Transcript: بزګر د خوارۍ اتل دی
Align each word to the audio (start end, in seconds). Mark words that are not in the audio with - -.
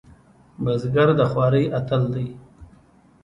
بزګر 0.63 1.09
د 1.19 1.21
خوارۍ 1.31 1.65
اتل 1.77 2.03
دی 2.13 2.27